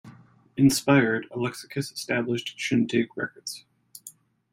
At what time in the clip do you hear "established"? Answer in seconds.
1.93-2.57